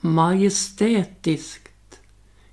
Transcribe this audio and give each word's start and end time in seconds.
majestätiskt 0.00 2.00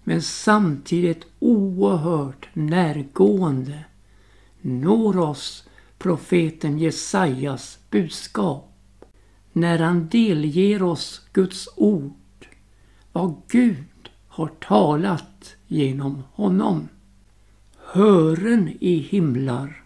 men 0.04 0.22
samtidigt 0.22 1.26
oerhört 1.40 2.47
närgående 2.54 3.85
når 4.62 5.17
oss 5.17 5.68
profeten 5.97 6.79
Jesajas 6.79 7.79
budskap 7.89 8.73
när 9.54 9.79
han 9.79 10.07
delger 10.07 10.83
oss 10.83 11.21
Guds 11.33 11.70
ord, 11.75 12.47
vad 13.12 13.42
Gud 13.48 14.10
har 14.28 14.48
talat 14.48 15.56
genom 15.68 16.23
honom. 16.32 16.88
Hören 17.77 18.77
i 18.80 18.98
himlar 18.98 19.84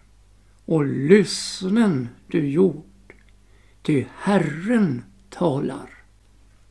och 0.64 0.84
lyssnen 0.84 2.08
du 2.26 2.48
jord, 2.48 3.14
ty 3.82 4.04
Herren 4.16 5.04
talar. 5.30 6.01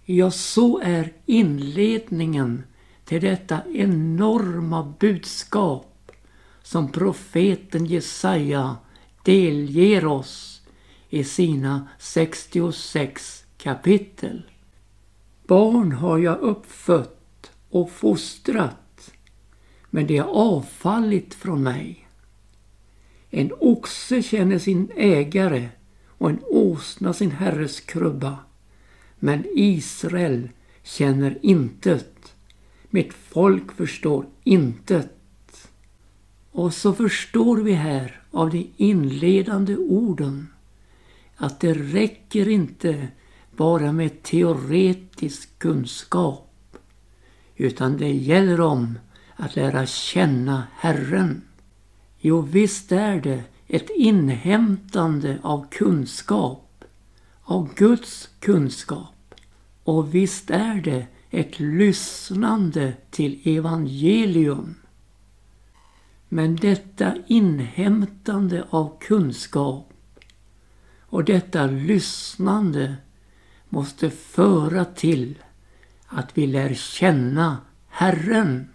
Ja, 0.05 0.31
så 0.31 0.79
är 0.79 1.13
inledningen 1.25 2.63
till 3.05 3.21
detta 3.21 3.61
enorma 3.73 4.93
budskap 4.99 6.11
som 6.63 6.91
profeten 6.91 7.85
Jesaja 7.85 8.77
delger 9.23 10.05
oss 10.05 10.61
i 11.09 11.23
sina 11.23 11.87
66 11.99 13.45
kapitel. 13.57 14.41
Barn 15.47 15.91
har 15.91 16.17
jag 16.17 16.39
uppfött 16.39 17.51
och 17.69 17.91
fostrat, 17.91 19.11
men 19.89 20.07
de 20.07 20.17
har 20.17 20.27
avfallit 20.27 21.33
från 21.33 21.63
mig. 21.63 22.07
En 23.29 23.51
oxe 23.59 24.21
känner 24.21 24.59
sin 24.59 24.91
ägare 24.95 25.69
och 26.07 26.29
en 26.29 26.39
åsna 26.43 27.13
sin 27.13 27.31
herres 27.31 27.79
krubba. 27.79 28.37
Men 29.23 29.45
Israel 29.55 30.49
känner 30.83 31.37
intet. 31.41 32.33
Mitt 32.89 33.13
folk 33.13 33.71
förstår 33.71 34.25
intet. 34.43 35.69
Och 36.51 36.73
så 36.73 36.93
förstår 36.93 37.57
vi 37.57 37.73
här 37.73 38.21
av 38.31 38.49
de 38.49 38.67
inledande 38.77 39.77
orden 39.77 40.47
att 41.35 41.59
det 41.59 41.73
räcker 41.73 42.47
inte 42.47 43.07
bara 43.55 43.91
med 43.91 44.23
teoretisk 44.23 45.59
kunskap 45.59 46.77
utan 47.55 47.97
det 47.97 48.11
gäller 48.11 48.61
om 48.61 48.99
att 49.35 49.55
lära 49.55 49.85
känna 49.85 50.63
Herren. 50.75 51.41
Jo, 52.19 52.41
visst 52.41 52.91
är 52.91 53.21
det 53.21 53.43
ett 53.67 53.89
inhämtande 53.89 55.39
av 55.41 55.67
kunskap, 55.71 56.83
av 57.43 57.73
Guds 57.75 58.29
kunskap. 58.39 59.10
Och 59.91 60.15
visst 60.15 60.49
är 60.49 60.81
det 60.81 61.07
ett 61.29 61.59
lyssnande 61.59 62.93
till 63.09 63.57
evangelium. 63.57 64.75
Men 66.29 66.55
detta 66.55 67.15
inhämtande 67.27 68.65
av 68.69 68.97
kunskap 68.99 69.93
och 70.99 71.23
detta 71.23 71.65
lyssnande 71.65 72.95
måste 73.69 74.09
föra 74.09 74.85
till 74.85 75.37
att 76.07 76.37
vi 76.37 76.47
lär 76.47 76.73
känna 76.73 77.57
Herren. 77.87 78.69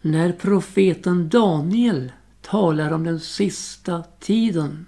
När 0.00 0.32
profeten 0.32 1.28
Daniel 1.28 2.12
talar 2.40 2.90
om 2.92 3.04
den 3.04 3.20
sista 3.20 4.04
tiden 4.20 4.86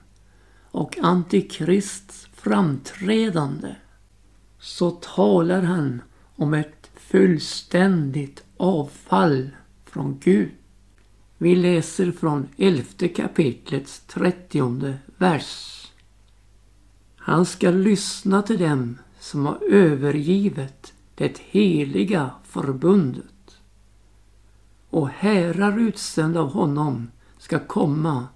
och 0.71 0.99
Antikrists 1.03 2.29
framträdande 2.35 3.75
så 4.65 4.91
talar 4.91 5.63
han 5.63 6.03
om 6.37 6.55
ett 6.55 6.91
fullständigt 6.95 8.45
avfall 8.57 9.51
från 9.85 10.19
Gud. 10.19 10.51
Vi 11.39 11.57
läser 11.57 12.13
från 12.13 12.49
elfte 12.57 13.09
kapitlets 13.09 14.01
trettionde 14.01 14.99
vers. 15.17 15.81
Han 17.17 17.47
ska 17.47 17.71
lyssna 17.71 18.43
till 18.43 18.59
dem 18.59 18.99
som 19.21 19.47
har 19.47 19.59
övergivet 19.71 20.93
det 21.15 21.39
heliga 21.39 22.31
förbundet. 22.45 23.57
Och 24.91 25.09
härar 25.09 25.79
utsända 25.79 26.41
av 26.41 26.53
honom 26.53 27.11
ska 27.39 27.59
komma 27.59 28.27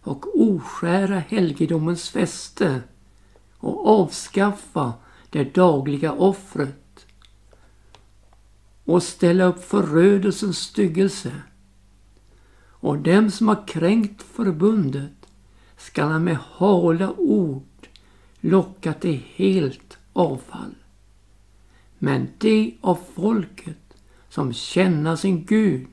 och 0.00 0.40
oskära 0.40 1.18
helgedomens 1.18 2.08
fäste 2.08 2.82
och 3.58 3.88
avskaffa 4.00 4.92
det 5.30 5.54
dagliga 5.54 6.12
offret 6.12 7.06
och 8.84 9.02
ställa 9.02 9.44
upp 9.44 9.64
förödelsens 9.64 10.58
styggelse. 10.58 11.32
Och 12.58 12.98
dem 12.98 13.30
som 13.30 13.48
har 13.48 13.68
kränkt 13.68 14.22
förbundet 14.22 15.26
skall 15.76 16.08
han 16.08 16.24
med 16.24 16.36
hala 16.36 17.12
ord 17.12 17.88
locka 18.40 18.92
till 18.92 19.22
helt 19.34 19.98
avfall. 20.12 20.74
Men 21.98 22.28
de 22.38 22.78
av 22.80 22.98
folket 23.14 23.94
som 24.28 24.52
känner 24.52 25.16
sin 25.16 25.44
Gud 25.44 25.88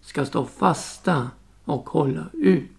ska 0.00 0.24
stå 0.24 0.44
fasta 0.44 1.30
och 1.64 1.88
hålla 1.88 2.26
ut. 2.32 2.70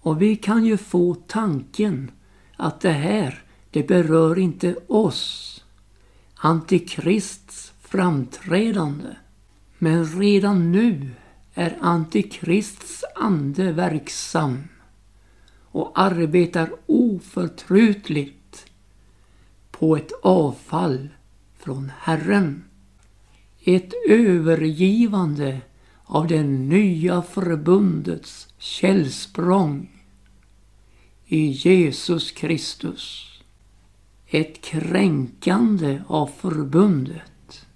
Och 0.00 0.22
vi 0.22 0.36
kan 0.36 0.64
ju 0.64 0.76
få 0.76 1.14
tanken 1.14 2.10
att 2.56 2.80
det 2.80 2.92
här, 2.92 3.43
det 3.74 3.82
berör 3.82 4.38
inte 4.38 4.76
oss. 4.86 5.64
Antikrists 6.34 7.72
framträdande. 7.80 9.08
Men 9.78 10.04
redan 10.20 10.72
nu 10.72 11.10
är 11.54 11.78
Antikrists 11.80 13.04
ande 13.14 13.72
verksam 13.72 14.62
och 15.62 15.92
arbetar 15.94 16.70
oförtrutligt 16.86 18.66
på 19.70 19.96
ett 19.96 20.12
avfall 20.22 21.08
från 21.58 21.92
Herren. 21.98 22.64
Ett 23.64 23.92
övergivande 24.08 25.60
av 26.04 26.26
det 26.26 26.42
nya 26.42 27.22
förbundets 27.22 28.48
källsprång 28.58 29.90
i 31.26 31.46
Jesus 31.46 32.30
Kristus. 32.30 33.33
Ett 34.26 34.60
kränkande 34.60 36.02
av 36.06 36.26
förbundet. 36.26 37.66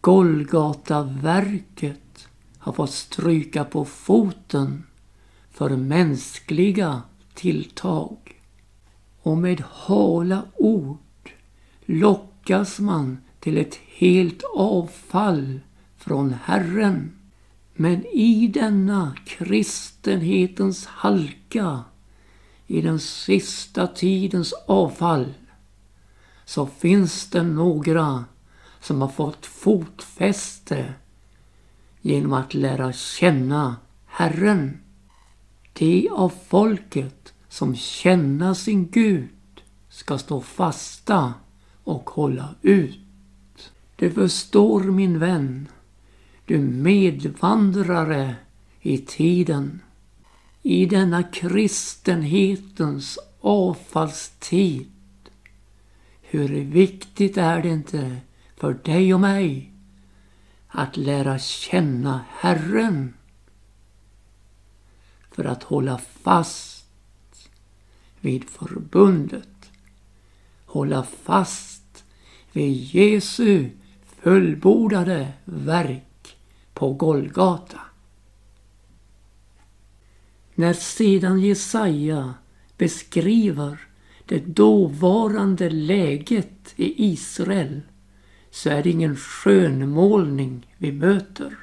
Golgataverket 0.00 2.28
har 2.58 2.72
fått 2.72 2.90
stryka 2.90 3.64
på 3.64 3.84
foten 3.84 4.82
för 5.50 5.76
mänskliga 5.76 7.02
tilltag. 7.34 8.16
Och 9.22 9.38
med 9.38 9.62
hala 9.70 10.42
ord 10.56 11.30
lockas 11.86 12.80
man 12.80 13.18
till 13.40 13.58
ett 13.58 13.78
helt 13.86 14.42
avfall 14.54 15.60
från 15.96 16.34
Herren. 16.44 17.16
Men 17.74 18.06
i 18.06 18.46
denna 18.46 19.16
kristenhetens 19.26 20.86
halka, 20.86 21.84
i 22.70 22.80
den 22.80 23.00
sista 23.00 23.86
tidens 23.86 24.52
avfall, 24.66 25.34
så 26.44 26.66
finns 26.66 27.30
det 27.30 27.42
några 27.42 28.24
som 28.80 29.00
har 29.00 29.08
fått 29.08 29.46
fotfäste 29.46 30.94
genom 32.00 32.32
att 32.32 32.54
lära 32.54 32.92
känna 32.92 33.76
Herren. 34.06 34.80
De 35.72 36.08
av 36.08 36.32
folket 36.48 37.34
som 37.48 37.76
känner 37.76 38.54
sin 38.54 38.90
Gud 38.90 39.62
ska 39.88 40.18
stå 40.18 40.40
fasta 40.40 41.34
och 41.84 42.10
hålla 42.10 42.48
ut. 42.62 43.72
Du 43.96 44.10
förstår 44.10 44.80
min 44.80 45.18
vän 45.18 45.68
du 46.44 46.58
medvandrare 46.58 48.36
i 48.80 48.98
tiden. 48.98 49.80
I 50.62 50.86
denna 50.86 51.22
kristenhetens 51.22 53.18
avfallstid. 53.40 54.90
Hur 56.22 56.48
viktigt 56.64 57.36
är 57.36 57.62
det 57.62 57.68
inte 57.68 58.16
för 58.56 58.74
dig 58.74 59.14
och 59.14 59.20
mig 59.20 59.72
att 60.68 60.96
lära 60.96 61.38
känna 61.38 62.24
Herren 62.28 63.14
för 65.30 65.44
att 65.44 65.62
hålla 65.62 65.98
fast 65.98 66.86
vid 68.20 68.44
förbundet. 68.44 69.70
Hålla 70.66 71.02
fast 71.02 72.04
vid 72.52 72.72
Jesu 72.72 73.70
fullbordade 74.22 75.32
verk 75.44 76.36
på 76.74 76.92
Golgata. 76.92 77.80
När 80.60 80.72
sedan 80.72 81.40
Jesaja 81.40 82.34
beskriver 82.76 83.80
det 84.26 84.38
dåvarande 84.38 85.70
läget 85.70 86.74
i 86.76 87.04
Israel 87.12 87.80
så 88.50 88.70
är 88.70 88.82
det 88.82 88.90
ingen 88.90 89.16
skönmålning 89.16 90.74
vi 90.78 90.92
möter. 90.92 91.58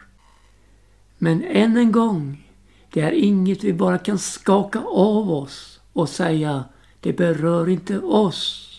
Men 1.18 1.44
än 1.44 1.78
en 1.78 1.92
gång, 1.92 2.48
det 2.94 3.02
är 3.02 3.12
inget 3.12 3.64
vi 3.64 3.74
bara 3.74 3.98
kan 3.98 4.20
skaka 4.20 4.80
av 4.80 5.32
oss 5.32 5.80
och 5.94 6.10
säga 6.10 6.64
det 7.00 7.14
berör 7.14 7.70
inte 7.70 8.00
oss. 8.00 8.70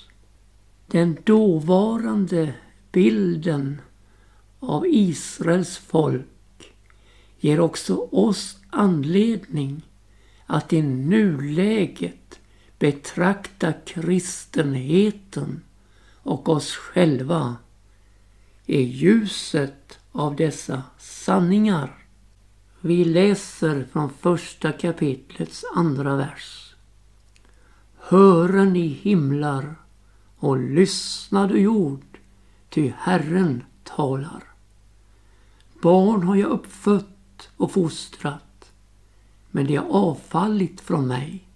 Den 0.86 1.16
dåvarande 1.24 2.54
bilden 2.92 3.80
av 4.60 4.86
Israels 4.86 5.78
folk 5.78 6.72
ger 7.40 7.60
också 7.60 8.08
oss 8.10 8.56
anledning 8.70 9.82
att 10.50 10.72
i 10.72 10.82
nuläget 10.82 12.40
betrakta 12.78 13.72
kristenheten 13.72 15.62
och 16.22 16.48
oss 16.48 16.76
själva 16.76 17.56
i 18.66 18.82
ljuset 18.82 19.98
av 20.12 20.36
dessa 20.36 20.82
sanningar. 20.98 21.98
Vi 22.80 23.04
läser 23.04 23.86
från 23.92 24.10
första 24.10 24.72
kapitlets 24.72 25.64
andra 25.74 26.16
vers. 26.16 26.74
Hören 27.96 28.76
i 28.76 28.86
himlar 28.86 29.74
och 30.36 30.58
lyssna 30.58 31.46
du 31.46 31.60
jord, 31.60 32.18
ty 32.68 32.92
Herren 32.98 33.64
talar. 33.84 34.44
Barn 35.82 36.22
har 36.22 36.36
jag 36.36 36.50
uppfött 36.50 37.48
och 37.56 37.72
fostrat, 37.72 38.47
men 39.58 39.66
de 39.66 39.76
har 39.76 39.88
avfallit 39.88 40.81
från 40.81 41.06
mig. 41.06 41.49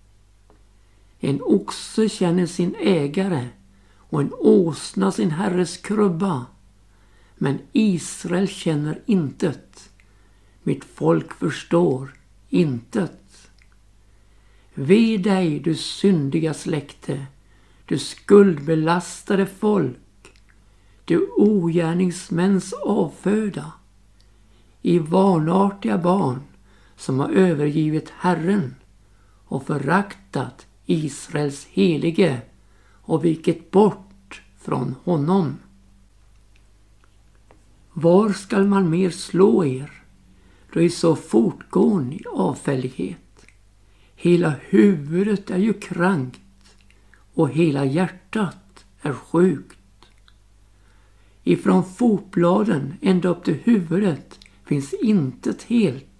En 1.20 1.42
oxe 1.42 2.08
känner 2.08 2.46
sin 2.46 2.74
ägare 2.80 3.48
och 3.96 4.20
en 4.20 4.32
åsna 4.32 5.12
sin 5.12 5.30
herres 5.30 5.76
krubba. 5.76 6.46
Men 7.36 7.58
Israel 7.72 8.48
känner 8.48 9.02
intet. 9.06 9.90
Mitt 10.62 10.84
folk 10.84 11.32
förstår 11.32 12.14
intet. 12.48 13.50
Ve 14.74 15.16
dig, 15.16 15.60
du 15.60 15.74
syndiga 15.74 16.54
släkte, 16.54 17.26
du 17.86 17.98
skuldbelastade 17.98 19.46
folk, 19.46 20.32
du 21.04 21.28
ogärningsmäns 21.36 22.72
avföda, 22.72 23.72
i 24.82 24.98
vanartiga 24.98 25.98
barn 25.98 26.40
som 26.96 27.20
har 27.20 27.30
övergivit 27.30 28.10
Herren 28.10 28.74
och 29.44 29.66
föraktat 29.66 30.66
Israels 30.86 31.66
helige 31.66 32.40
och 33.02 33.24
vikit 33.24 33.70
bort 33.70 34.42
från 34.58 34.94
honom. 35.04 35.58
Var 37.92 38.30
skall 38.30 38.66
man 38.66 38.90
mer 38.90 39.10
slå 39.10 39.64
er 39.64 40.02
då 40.72 40.80
i 40.80 40.90
så 40.90 41.16
fortgår 41.16 42.00
ni 42.00 42.22
avfällighet? 42.32 43.46
Hela 44.14 44.54
huvudet 44.68 45.50
är 45.50 45.58
ju 45.58 45.72
krankt 45.72 46.40
och 47.34 47.50
hela 47.50 47.84
hjärtat 47.84 48.84
är 49.02 49.12
sjukt. 49.12 49.78
Ifrån 51.44 51.84
fotbladen 51.84 52.94
ända 53.00 53.28
upp 53.28 53.44
till 53.44 53.58
huvudet 53.64 54.38
finns 54.64 54.92
intet 54.92 55.62
helt. 55.62 56.11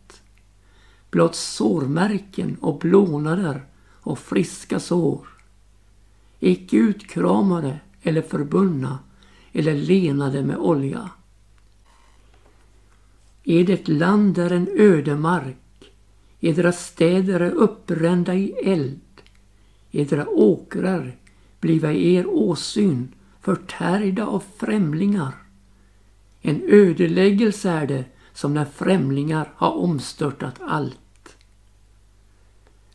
Blott 1.12 1.34
sårmärken 1.34 2.56
och 2.60 2.78
blånader 2.78 3.64
och 4.00 4.18
friska 4.18 4.80
sår. 4.80 5.28
Icke 6.40 6.76
utkramade 6.76 7.80
eller 8.02 8.22
förbundna 8.22 8.98
eller 9.52 9.74
lenade 9.74 10.42
med 10.42 10.56
olja. 10.56 11.10
Är 13.44 13.64
det 13.64 13.88
land 13.88 14.34
där 14.34 14.50
en 14.50 14.68
ödemark, 14.78 15.92
edra 16.40 16.72
städer 16.72 17.40
är 17.40 17.50
uppbrända 17.50 18.34
i 18.34 18.52
eld, 18.64 19.00
edra 19.90 20.28
åkrar 20.28 21.16
bliva 21.60 21.92
er 21.92 22.26
åsyn 22.26 23.14
förtärda 23.40 24.26
av 24.26 24.42
främlingar. 24.56 25.34
En 26.40 26.62
ödeläggelse 26.68 27.70
är 27.70 27.86
det 27.86 28.04
som 28.32 28.54
när 28.54 28.64
främlingar 28.64 29.52
har 29.56 29.70
omstörtat 29.70 30.54
allt. 30.60 31.01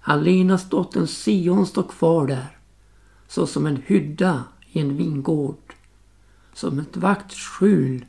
Alenas 0.10 0.70
dottern 0.70 1.08
Sion 1.08 1.68
står 1.68 1.84
kvar 1.84 2.28
där, 2.28 2.58
så 3.28 3.48
som 3.48 3.66
en 3.66 3.82
hydda 3.86 4.44
i 4.72 4.80
en 4.80 4.98
vingård, 4.98 5.74
som 6.54 6.80
ett 6.80 6.98
vaktskjul 6.98 8.06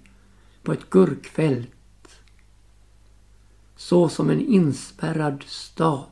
på 0.62 0.72
ett 0.72 0.90
gurkfält, 0.90 2.20
så 3.76 4.08
som 4.08 4.30
en 4.30 4.40
inspärrad 4.40 5.44
stad. 5.46 6.04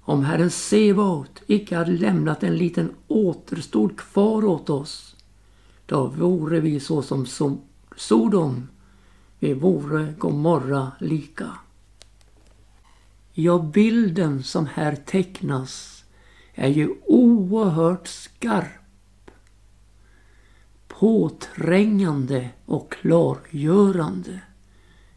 Om 0.00 0.24
Herren 0.24 0.50
Sebaot 0.50 1.42
icke 1.46 1.76
hade 1.76 1.92
lämnat 1.92 2.42
en 2.42 2.56
liten 2.56 2.94
återstod 3.08 3.98
kvar 3.98 4.44
åt 4.44 4.70
oss, 4.70 5.16
då 5.86 6.06
vore 6.06 6.60
vi 6.60 6.80
så 6.80 7.02
som 7.02 7.26
Sodom, 7.96 8.68
vi 9.38 9.54
vore 9.54 10.14
Gomorra 10.18 10.92
lika. 11.00 11.50
Ja, 13.42 13.58
bilden 13.58 14.42
som 14.42 14.66
här 14.66 14.96
tecknas 14.96 16.04
är 16.54 16.68
ju 16.68 16.94
oerhört 17.06 18.08
skarp. 18.08 19.30
Påträngande 20.88 22.50
och 22.66 22.92
klargörande 22.92 24.40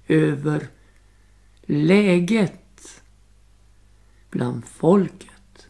över 0.07 0.67
läget 1.61 3.01
bland 4.29 4.65
folket. 4.65 5.67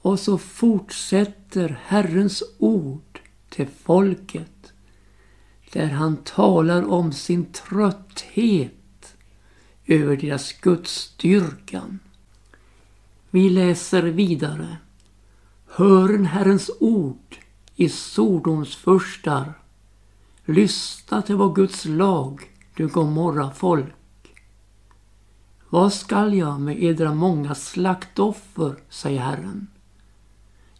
Och 0.00 0.20
så 0.20 0.38
fortsätter 0.38 1.80
Herrens 1.84 2.42
ord 2.58 3.20
till 3.48 3.68
folket 3.68 4.72
där 5.72 5.88
han 5.88 6.16
talar 6.16 6.90
om 6.90 7.12
sin 7.12 7.52
trötthet 7.52 8.79
över 9.86 10.16
deras 10.16 10.52
gudsdyrkan. 10.52 11.98
Vi 13.30 13.50
läser 13.50 14.02
vidare. 14.02 14.76
Hören 15.66 16.26
Herrens 16.26 16.70
ord 16.80 17.36
i 17.76 17.88
Sodoms 17.88 18.76
förstar. 18.76 19.52
Lyssna 20.44 21.22
till 21.22 21.36
vår 21.36 21.54
Guds 21.54 21.84
lag, 21.84 22.40
du 22.74 22.88
Gomorra 22.88 23.50
folk. 23.50 23.94
Vad 25.68 25.92
skall 25.92 26.34
jag 26.34 26.60
med 26.60 26.82
edra 26.82 27.14
många 27.14 27.54
slaktoffer, 27.54 28.76
säger 28.88 29.20
Herren. 29.20 29.66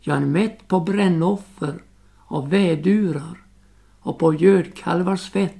Jag 0.00 0.16
är 0.16 0.26
mätt 0.26 0.68
på 0.68 0.80
brännoffer 0.80 1.82
av 2.26 2.50
vädurar 2.50 3.42
och 4.00 4.18
på 4.18 4.34
gödkalvars 4.34 5.30
fett 5.30 5.59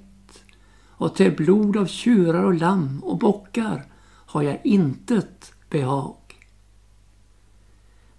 och 1.01 1.15
till 1.15 1.37
blod 1.37 1.77
av 1.77 1.87
tjurar 1.87 2.45
och 2.45 2.55
lamm 2.55 3.01
och 3.05 3.19
bockar 3.19 3.85
har 4.05 4.43
jag 4.43 4.61
intet 4.65 5.53
behag. 5.71 6.17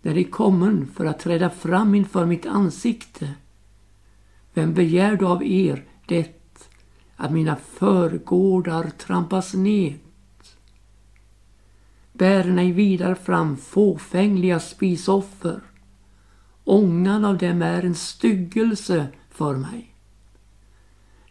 När 0.01 0.13
de 0.13 0.23
kommen 0.23 0.87
för 0.87 1.05
att 1.05 1.19
träda 1.19 1.49
fram 1.49 1.95
inför 1.95 2.25
mitt 2.25 2.45
ansikte, 2.45 3.33
vem 4.53 4.73
begär 4.73 5.15
då 5.15 5.27
av 5.27 5.43
er 5.43 5.85
det 6.05 6.53
att 7.15 7.31
mina 7.31 7.55
förgårdar 7.55 8.89
trampas 8.89 9.53
ned? 9.53 9.93
Bär 12.13 12.43
nej 12.43 12.71
vidare 12.71 13.15
fram 13.15 13.57
fåfängliga 13.57 14.59
spisoffer. 14.59 15.61
Ångan 16.63 17.25
av 17.25 17.37
dem 17.37 17.61
är 17.61 17.83
en 17.83 17.95
styggelse 17.95 19.07
för 19.29 19.55
mig 19.55 19.90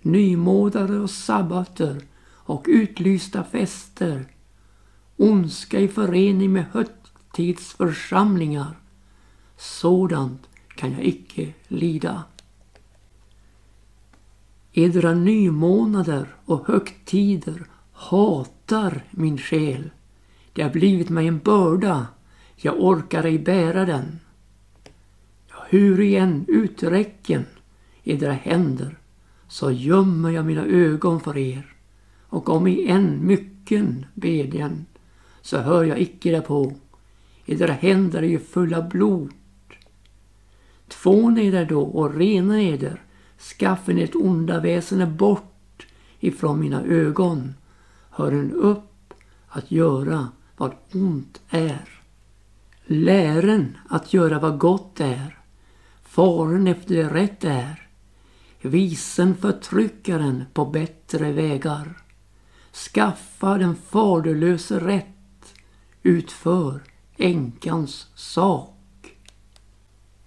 nymålade 0.02 0.98
och 0.98 1.10
sabbater 1.10 2.02
och 2.22 2.66
utlysta 2.68 3.44
fester, 3.44 4.24
ondska 5.16 5.80
i 5.80 5.88
förening 5.88 6.52
med 6.52 6.64
högtidsförsamlingar. 6.72 8.78
Sådant 9.56 10.48
kan 10.76 10.92
jag 10.92 11.04
icke 11.04 11.52
lida. 11.68 12.24
Edra 14.72 15.14
nymånader 15.14 16.34
och 16.44 16.66
högtider 16.66 17.66
hatar 17.92 19.04
min 19.10 19.38
själ. 19.38 19.90
Det 20.52 20.62
har 20.62 20.70
blivit 20.70 21.08
mig 21.08 21.26
en 21.26 21.38
börda, 21.38 22.06
jag 22.56 22.80
orkar 22.80 23.24
ej 23.24 23.38
bära 23.38 23.84
den. 23.84 24.20
Hur 25.68 26.00
igen 26.00 26.44
uträcken 26.48 27.46
edra 28.04 28.32
händer 28.32 28.99
så 29.50 29.70
gömmer 29.70 30.30
jag 30.30 30.44
mina 30.44 30.64
ögon 30.64 31.20
för 31.20 31.36
er 31.38 31.74
och 32.28 32.48
om 32.48 32.66
i 32.66 32.86
en 32.86 33.26
mycken 33.26 34.06
bedjan 34.14 34.86
så 35.42 35.58
hör 35.58 35.84
jag 35.84 36.00
icke 36.00 36.30
därpå. 36.30 36.72
Edra 37.46 37.72
händer 37.72 38.22
är 38.22 38.26
ju 38.26 38.38
fulla 38.38 38.82
blod. 38.82 39.30
Tvån 40.88 41.38
eder 41.38 41.64
då 41.64 41.82
och 41.82 42.14
rena 42.14 42.62
eder. 42.62 43.02
Skaffen 43.38 43.98
ett 43.98 44.14
onda 44.14 44.60
väsende 44.60 45.06
bort 45.06 45.86
ifrån 46.20 46.60
mina 46.60 46.84
ögon. 46.84 47.54
Hören 48.10 48.52
upp 48.52 49.14
att 49.48 49.70
göra 49.70 50.28
vad 50.56 50.72
ont 50.92 51.40
är. 51.48 51.88
Lären 52.84 53.76
att 53.88 54.12
göra 54.12 54.38
vad 54.38 54.58
gott 54.58 55.00
är. 55.00 55.38
Faren 56.02 56.66
efter 56.66 56.94
det 56.94 57.08
rätt 57.08 57.44
är. 57.44 57.89
Visen 58.62 59.36
förtryckaren 59.36 60.44
på 60.52 60.64
bättre 60.66 61.32
vägar. 61.32 62.02
Skaffa 62.72 63.58
den 63.58 63.76
faderlöse 63.76 64.80
rätt. 64.80 65.54
Utför 66.02 66.80
änkans 67.16 68.06
sak. 68.14 69.16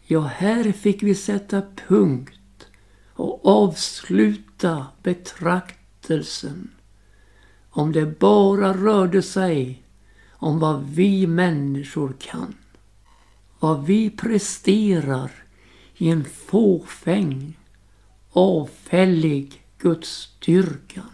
Ja, 0.01 0.21
här 0.21 0.71
fick 0.71 1.03
vi 1.03 1.15
sätta 1.15 1.61
punkt 1.87 2.67
och 3.13 3.45
avsluta 3.45 4.87
betraktelsen. 5.03 6.71
Om 7.69 7.91
det 7.91 8.19
bara 8.19 8.73
rörde 8.73 9.21
sig 9.21 9.83
om 10.31 10.59
vad 10.59 10.83
vi 10.83 11.27
människor 11.27 12.15
kan. 12.19 12.55
Vad 13.59 13.85
vi 13.85 14.09
presterar 14.09 15.31
i 15.97 16.09
en 16.09 16.25
fåfäng, 16.25 17.57
avfällig 18.33 19.63
gudsdyrkan. 19.77 21.09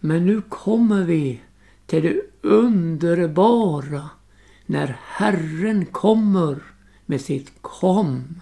Men 0.00 0.26
nu 0.26 0.40
kommer 0.40 1.04
vi 1.04 1.40
till 1.86 2.02
det 2.02 2.20
underbara 2.48 4.10
när 4.66 4.98
Herren 5.02 5.86
kommer 5.86 6.62
med 7.06 7.20
sitt 7.20 7.52
kom 7.60 8.40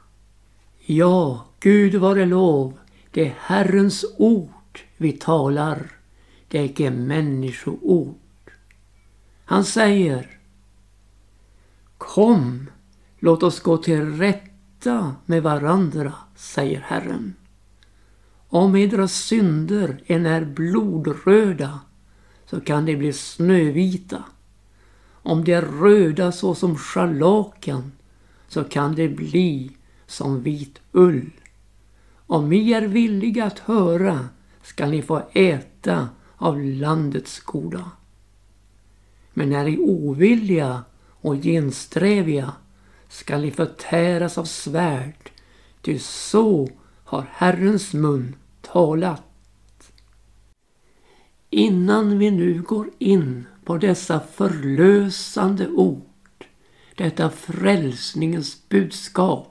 Ja, 0.86 1.46
Gud 1.60 1.96
vare 1.96 2.26
lov, 2.26 2.80
det 3.12 3.28
är 3.28 3.36
Herrens 3.40 4.06
ord 4.18 4.80
vi 4.98 5.12
talar. 5.12 5.92
Det 6.48 6.60
är 6.60 6.64
icke 6.64 6.90
människoord. 6.90 8.21
Han 9.52 9.66
säger 9.66 10.40
Kom, 11.98 12.70
låt 13.20 13.44
oss 13.44 13.60
gå 13.60 13.78
till 13.78 14.18
rätta 14.18 15.16
med 15.26 15.44
varandra, 15.44 16.14
säger 16.36 16.80
Herren. 16.80 17.36
Om 18.48 18.76
edra 18.76 19.08
synder 19.08 20.04
än 20.06 20.26
är 20.26 20.46
blodröda 20.46 21.80
så 22.46 22.62
kan 22.62 22.86
de 22.86 22.96
bli 22.96 23.14
snövita. 23.14 24.24
Om 25.04 25.44
de 25.44 25.54
är 25.54 25.62
röda 25.62 26.32
såsom 26.32 26.78
scharlakan 26.78 27.92
så 28.48 28.64
kan 28.64 28.96
de 28.96 29.08
bli 29.08 29.72
som 30.08 30.44
vit 30.44 30.82
ull. 30.92 31.32
Om 32.28 32.50
ni 32.50 32.72
är 32.72 32.82
villiga 32.82 33.46
att 33.46 33.60
höra 33.60 34.30
skall 34.64 34.90
ni 34.90 35.02
få 35.02 35.22
äta 35.34 36.10
av 36.38 36.62
landets 36.62 37.40
goda. 37.40 37.92
Men 39.34 39.54
är 39.54 39.68
I 39.68 39.78
ovilliga 39.78 40.84
och 41.22 41.36
gensträviga 41.36 42.54
skall 43.10 43.42
ni 43.42 43.52
förtäras 43.52 44.38
av 44.38 44.46
svärd, 44.46 45.32
ty 45.82 46.00
så 46.00 46.70
har 47.04 47.26
Herrens 47.32 47.94
mun 47.94 48.36
talat. 48.62 49.24
Innan 51.50 52.20
vi 52.20 52.32
nu 52.32 52.62
går 52.62 52.90
in 52.98 53.46
på 53.66 53.78
dessa 53.78 54.20
förlösande 54.20 55.68
ord, 55.68 56.46
detta 56.96 57.30
frälsningens 57.30 58.70
budskap, 58.70 59.48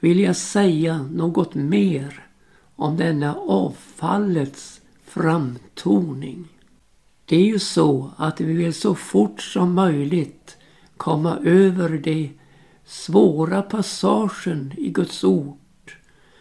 vill 0.00 0.20
jag 0.20 0.36
säga 0.36 1.02
något 1.02 1.54
mer 1.54 2.26
om 2.76 2.96
denna 2.96 3.34
avfallets 3.34 4.80
framtoning. 5.04 6.51
Det 7.24 7.36
är 7.36 7.46
ju 7.46 7.58
så 7.58 8.10
att 8.16 8.40
vi 8.40 8.52
vill 8.52 8.74
så 8.74 8.94
fort 8.94 9.42
som 9.42 9.74
möjligt 9.74 10.56
komma 10.96 11.38
över 11.44 11.88
det 11.88 12.30
svåra 12.84 13.62
passagen 13.62 14.72
i 14.76 14.90
Guds 14.90 15.24
ord 15.24 15.58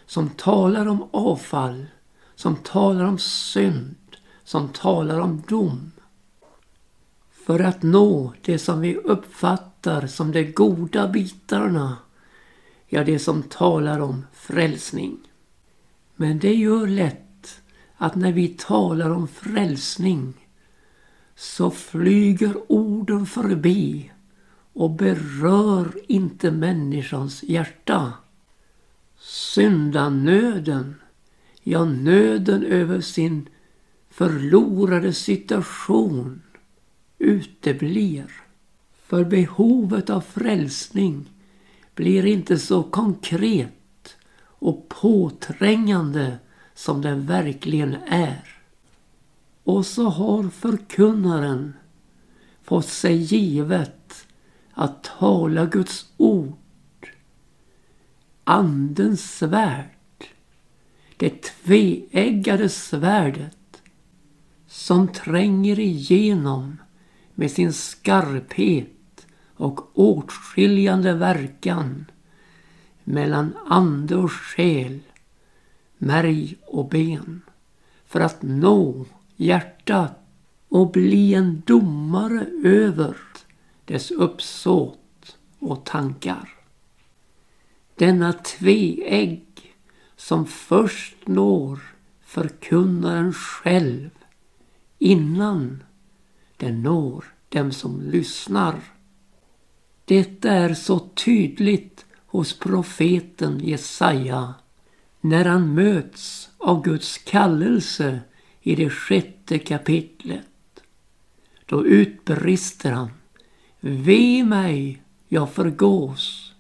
som 0.06 0.30
talar 0.30 0.86
om 0.86 1.10
avfall, 1.12 1.86
som 2.36 2.56
talar 2.56 3.06
om 3.06 3.18
synd, 3.18 3.96
som 4.44 4.70
talar 4.70 5.20
om 5.20 5.44
dom. 5.48 5.92
För 7.46 7.60
att 7.60 7.84
nå 7.84 8.34
det 8.42 8.60
som 8.60 8.82
vi 8.82 8.96
uppfattar 8.96 10.08
som 10.08 10.32
de 10.32 10.52
goda 10.52 11.08
bitarna, 11.08 11.98
ja 12.88 13.04
det 13.04 13.20
som 13.20 13.44
talar 13.44 14.00
om 14.00 14.26
frälsning. 14.34 15.18
Men 16.16 16.40
det 16.40 16.56
gör 16.56 16.88
lätt 16.88 17.62
att 17.98 18.16
när 18.16 18.32
vi 18.32 18.48
talar 18.48 19.10
om 19.10 19.28
frälsning 19.28 20.41
så 21.42 21.72
flyger 21.72 22.54
orden 22.68 23.26
förbi 23.26 24.12
och 24.74 24.90
berör 24.92 25.92
inte 26.08 26.52
människans 26.52 27.44
hjärta. 27.44 28.14
Syndanöden, 29.20 30.96
ja 31.64 31.86
nöden 31.86 32.64
över 32.64 33.02
sin 33.02 33.50
förlorade 34.10 35.14
situation 35.14 36.42
uteblir. 37.20 38.32
För 39.06 39.24
behovet 39.24 40.10
av 40.10 40.22
frälsning 40.22 41.30
blir 41.96 42.26
inte 42.26 42.60
så 42.60 42.84
konkret 42.84 44.18
och 44.44 44.90
påträngande 44.90 46.38
som 46.74 47.02
den 47.02 47.26
verkligen 47.26 47.96
är. 48.08 48.61
Och 49.64 49.86
så 49.86 50.10
har 50.10 50.50
förkunnaren 50.50 51.74
fått 52.64 52.88
sig 52.88 53.16
givet 53.16 54.28
att 54.74 55.04
tala 55.04 55.66
Guds 55.66 56.06
ord. 56.18 57.10
Andens 58.44 59.38
svärd, 59.38 60.26
det 61.18 61.42
tveeggade 61.42 62.70
svärdet 62.70 63.82
som 64.68 65.08
tränger 65.08 65.80
igenom 65.80 66.78
med 67.36 67.52
sin 67.52 67.74
skarphet 67.74 69.26
och 69.56 70.00
åtskiljande 70.00 71.14
verkan 71.14 72.06
mellan 73.04 73.58
ande 73.68 74.16
och 74.16 74.32
själ, 74.32 75.00
märg 75.98 76.56
och 76.68 76.90
ben 76.90 77.42
för 78.06 78.20
att 78.20 78.42
nå 78.42 79.06
hjärtat 79.42 80.20
och 80.70 80.92
bli 80.92 81.34
en 81.34 81.62
domare 81.66 82.46
över 82.64 83.18
dess 83.86 84.12
uppsåt 84.12 85.38
och 85.60 85.86
tankar. 85.86 86.50
Denna 87.96 88.34
tveegg 88.34 89.46
som 90.16 90.46
först 90.46 91.28
når 91.28 91.80
förkunnaren 92.22 93.34
själv 93.34 94.10
innan 95.00 95.84
den 96.58 96.82
når 96.84 97.26
dem 97.50 97.72
som 97.72 98.02
lyssnar. 98.02 98.80
Detta 100.06 100.50
är 100.50 100.74
så 100.74 101.00
tydligt 101.00 102.06
hos 102.26 102.60
profeten 102.60 103.60
Jesaja 103.60 104.54
när 105.22 105.46
han 105.46 105.74
möts 105.74 106.50
av 106.58 106.84
Guds 106.84 107.18
kallelse 107.18 108.20
i 108.62 108.76
det 108.76 108.90
sjätte 108.90 109.60
kapitlet. 109.60 110.84
Då 111.66 111.86
utbrister 111.86 112.92
han 112.92 113.10
Ve 113.80 114.44
mig, 114.44 115.02
jag 115.28 115.54
förgås, 115.54 116.54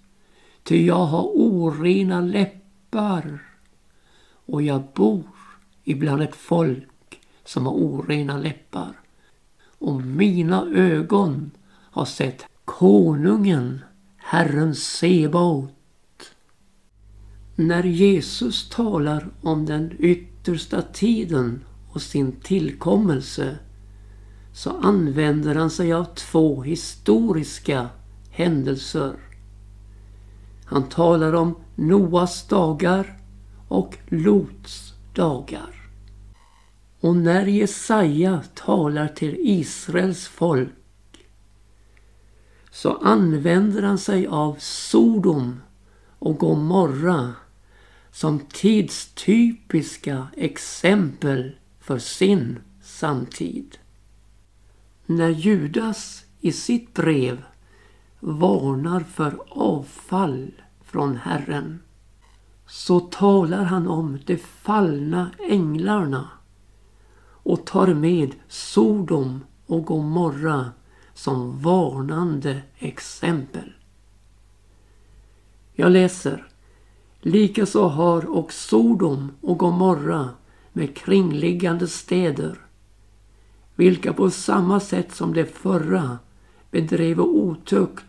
ty 0.63 0.86
jag 0.86 1.05
har 1.05 1.24
orena 1.24 2.22
läppar 2.22 3.46
och 4.46 4.62
jag 4.62 4.84
bor 4.93 5.24
ibland 5.84 6.22
ett 6.22 6.36
folk 6.36 7.22
som 7.46 7.65
har 7.65 7.74
orena 7.74 8.38
läppar. 8.38 9.00
Och 9.63 10.01
mina 10.01 10.65
ögon 10.75 11.51
har 11.70 12.05
sett 12.05 12.46
konungen, 12.65 13.81
Herren 14.17 14.75
Sebaot. 14.75 15.72
När 17.55 17.84
Jesus 17.84 18.70
talar 18.70 19.27
om 19.41 19.65
den 19.65 19.96
yttersta 20.00 20.81
tiden 20.81 21.63
och 21.91 22.01
sin 22.01 22.31
tillkommelse 22.31 23.57
så 24.53 24.69
använder 24.69 25.55
han 25.55 25.69
sig 25.69 25.93
av 25.93 26.05
två 26.15 26.63
historiska 26.63 27.89
händelser. 28.29 29.13
Han 30.65 30.89
talar 30.89 31.33
om 31.33 31.55
Noas 31.75 32.48
dagar 32.48 33.17
och 33.67 33.98
Lots 34.07 34.93
dagar. 35.13 35.89
Och 37.00 37.15
när 37.15 37.45
Jesaja 37.45 38.43
talar 38.55 39.07
till 39.07 39.36
Israels 39.39 40.27
folk 40.27 40.69
så 42.71 42.98
använder 42.98 43.81
han 43.83 43.98
sig 43.98 44.27
av 44.27 44.55
Sodom 44.60 45.62
och 46.19 46.38
Gomorra 46.38 47.33
som 48.12 48.39
tidstypiska 48.39 50.27
exempel 50.38 51.55
för 51.82 52.00
sin 52.00 52.60
samtid. 52.82 53.78
När 55.06 55.30
Judas 55.30 56.26
i 56.40 56.52
sitt 56.52 56.94
brev 56.94 57.44
varnar 58.20 59.00
för 59.00 59.40
avfall 59.50 60.52
från 60.82 61.18
Herren 61.18 61.80
så 62.68 63.00
talar 63.00 63.64
han 63.64 63.88
om 63.88 64.20
de 64.26 64.38
fallna 64.38 65.32
änglarna 65.50 66.30
och 67.44 67.66
tar 67.66 67.94
med 67.94 68.36
Sodom 68.48 69.44
och 69.66 69.86
Gomorra 69.86 70.72
som 71.14 71.62
varnande 71.62 72.62
exempel. 72.78 73.74
Jag 75.74 75.92
läser. 75.92 76.48
Likaså 77.20 77.88
har 77.88 78.26
och 78.26 78.54
Sodom 78.54 79.32
och 79.42 79.58
Gomorra 79.58 80.30
med 80.74 80.96
kringliggande 80.96 81.88
städer, 81.88 82.58
vilka 83.75 84.13
på 84.13 84.30
samma 84.30 84.80
sätt 84.80 85.16
som 85.16 85.34
de 85.34 85.46
förra 85.46 86.20
bedrev 86.72 87.22
otukt 87.22 88.06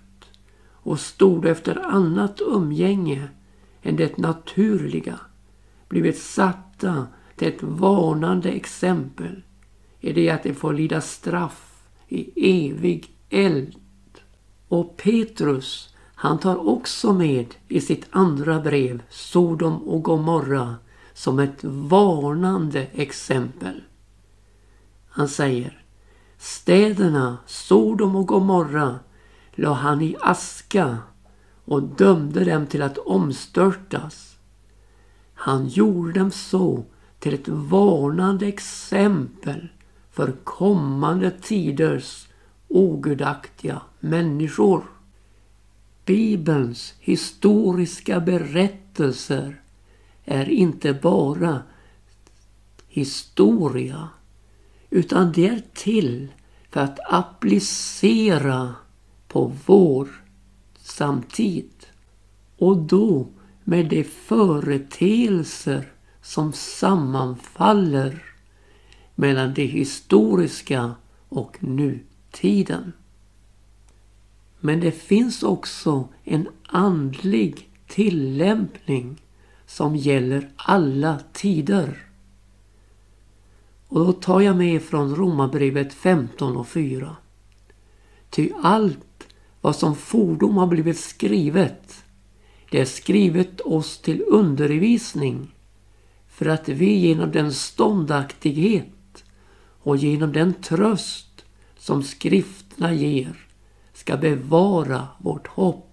och 0.71 1.01
stod 1.01 1.47
efter 1.47 1.87
annat 1.87 2.41
umgänge 2.41 3.29
än 3.83 3.97
det 3.97 4.19
naturliga, 4.19 5.21
blivit 5.89 6.19
satta 6.19 7.07
till 7.37 7.49
ett 7.49 7.63
varnande 7.63 8.51
exempel 8.51 9.43
i 10.01 10.13
det 10.13 10.31
att 10.31 10.43
de 10.43 10.55
får 10.55 10.73
lida 10.73 11.01
straff 11.01 11.89
i 12.09 12.31
evig 12.69 13.11
eld. 13.31 13.77
Och 14.69 14.97
Petrus, 14.97 15.95
han 16.15 16.39
tar 16.39 16.69
också 16.69 17.13
med 17.13 17.55
i 17.69 17.81
sitt 17.81 18.07
andra 18.11 18.61
brev 18.61 19.03
Sodom 19.09 19.77
och 19.77 20.03
Gomorra 20.03 20.77
som 21.15 21.39
ett 21.39 21.65
varnande 21.65 22.87
exempel. 22.93 23.83
Han 25.09 25.29
säger 25.29 25.83
Städerna 26.39 27.39
Sodom 27.47 28.17
och 28.17 28.27
Gomorra 28.27 28.99
la 29.53 29.73
han 29.73 30.03
i 30.03 30.17
aska 30.21 30.99
och 31.65 31.83
dömde 31.83 32.45
dem 32.45 32.67
till 32.67 32.83
att 32.83 32.99
omstörtas. 32.99 34.37
Han 35.35 35.69
gjorde 35.69 36.13
dem 36.13 36.31
så 36.31 36.85
till 37.19 37.35
ett 37.35 37.49
varnande 37.49 38.47
exempel 38.47 39.69
för 40.11 40.33
kommande 40.45 41.31
tiders 41.31 42.29
ogudaktiga 42.69 43.83
människor. 44.01 44.83
Bibelns 46.05 46.95
historiska 46.99 48.21
berättelser 48.21 49.62
är 50.25 50.49
inte 50.49 50.95
bara 50.95 51.63
historia 52.89 54.09
utan 54.91 55.33
det 55.33 55.49
är 55.49 55.63
till 55.75 56.29
för 56.71 56.81
att 56.81 56.99
applicera 57.09 58.75
på 59.29 59.53
vår 59.67 60.09
samtid. 60.77 61.71
Och 62.59 62.77
då 62.77 63.29
med 63.65 63.89
de 63.89 64.05
företeelser 64.05 65.93
som 66.23 66.53
sammanfaller 66.53 68.23
mellan 69.15 69.55
det 69.55 69.67
historiska 69.67 70.95
och 71.29 71.63
nutiden. 71.63 72.93
Men 74.61 74.81
det 74.81 74.93
finns 74.93 75.43
också 75.43 76.09
en 76.25 76.49
andlig 76.67 77.71
tillämpning 77.87 79.23
som 79.73 79.97
gäller 79.97 80.51
alla 80.57 81.21
tider. 81.33 82.07
Och 83.89 84.07
då 84.07 84.13
tar 84.13 84.41
jag 84.41 84.57
med 84.57 84.83
från 84.83 85.17
Romarbrevet 85.17 85.95
15 85.95 86.57
och 86.57 86.69
4. 86.69 87.17
Ty 88.31 88.51
allt 88.63 89.27
vad 89.61 89.77
som 89.77 89.97
fordom 89.97 90.57
har 90.57 90.67
blivit 90.67 90.99
skrivet, 90.99 92.05
det 92.71 92.81
är 92.81 92.85
skrivet 92.85 93.61
oss 93.61 93.99
till 93.99 94.25
undervisning 94.29 95.55
för 96.29 96.47
att 96.47 96.69
vi 96.69 96.93
genom 96.95 97.33
den 97.33 97.53
ståndaktighet 97.53 99.25
och 99.83 99.97
genom 99.97 100.33
den 100.33 100.55
tröst 100.55 101.45
som 101.79 102.03
skrifterna 102.03 102.93
ger 102.93 103.47
ska 103.93 104.17
bevara 104.17 105.09
vårt 105.19 105.47
hopp. 105.47 105.92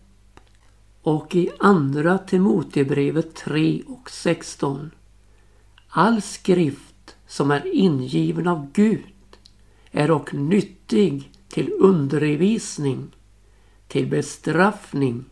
Och 1.01 1.35
i 1.35 1.49
andra 1.59 2.17
Timotebrevet 2.17 3.35
3 3.35 3.83
och 3.87 4.09
16. 4.09 4.91
All 5.89 6.21
skrift 6.21 7.15
som 7.27 7.51
är 7.51 7.75
ingiven 7.75 8.47
av 8.47 8.71
Gud 8.71 9.37
är 9.91 10.11
och 10.11 10.33
nyttig 10.33 11.31
till 11.47 11.73
undervisning, 11.79 13.15
till 13.87 14.07
bestraffning, 14.07 15.25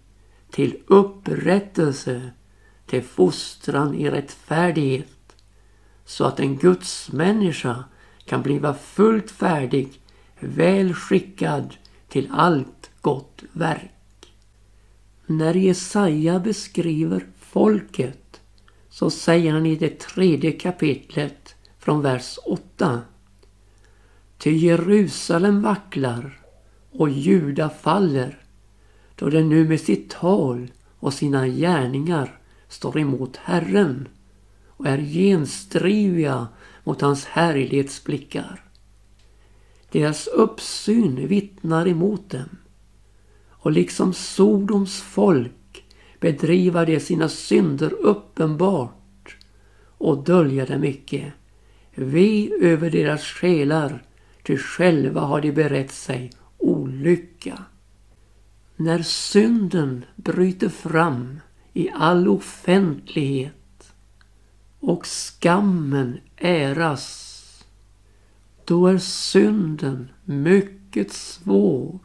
till 0.52 0.78
upprättelse, 0.88 2.32
till 2.86 3.04
fostran 3.04 3.96
i 3.96 4.10
rättfärdighet, 4.10 5.36
så 6.06 6.26
att 6.26 6.40
en 6.40 6.58
Guds 6.58 7.12
människa 7.12 7.84
kan 8.26 8.42
bliva 8.42 8.74
fullt 8.74 9.32
färdig, 9.32 10.02
väl 10.40 10.94
skickad 10.94 11.76
till 12.08 12.30
allt 12.32 12.90
gott 13.02 13.44
verk. 13.52 13.97
När 15.30 15.54
Jesaja 15.54 16.40
beskriver 16.40 17.26
folket 17.40 18.42
så 18.90 19.10
säger 19.10 19.54
han 19.54 19.66
i 19.66 19.76
det 19.76 20.00
tredje 20.00 20.52
kapitlet 20.52 21.56
från 21.80 22.02
vers 22.02 22.40
8. 22.46 23.02
Ty 24.38 24.52
Jerusalem 24.52 25.62
vacklar 25.62 26.40
och 26.92 27.10
Juda 27.10 27.70
faller 27.70 28.42
då 29.16 29.30
den 29.30 29.50
nu 29.50 29.68
med 29.68 29.82
sitt 29.82 30.10
tal 30.10 30.72
och 31.00 31.14
sina 31.14 31.48
gärningar 31.48 32.40
står 32.68 33.00
emot 33.00 33.38
Herren 33.38 34.08
och 34.68 34.88
är 34.88 34.98
genstriviga 34.98 36.48
mot 36.84 37.02
hans 37.02 37.26
härlighetsblickar. 37.26 38.64
Deras 39.92 40.28
uppsyn 40.28 41.28
vittnar 41.28 41.88
emot 41.88 42.30
dem 42.30 42.50
och 43.68 43.74
liksom 43.74 44.14
Sodoms 44.14 45.02
folk 45.02 45.86
bedriva 46.20 46.86
de 46.86 47.00
sina 47.00 47.30
synder 47.30 47.94
uppenbart 47.94 49.38
och 49.98 50.24
dölja 50.24 50.66
dem 50.66 50.84
icke. 50.84 51.34
Ve 51.96 52.52
över 52.62 52.90
deras 52.92 53.24
själar, 53.24 54.04
ty 54.44 54.58
själva 54.58 55.22
har 55.22 55.42
de 55.42 55.52
berett 55.52 55.92
sig 55.92 56.32
olycka. 56.58 57.64
När 58.76 59.02
synden 59.02 60.06
bryter 60.16 60.70
fram 60.70 61.40
i 61.74 61.90
all 61.90 62.28
offentlighet 62.28 63.94
och 64.80 65.06
skammen 65.06 66.20
äras 66.38 67.66
då 68.66 68.88
är 68.88 68.98
synden 68.98 70.10
mycket 70.26 71.12
svår 71.12 72.00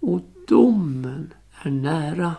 och 0.00 0.20
domen 0.46 1.34
är 1.62 1.70
nära. 1.70 2.34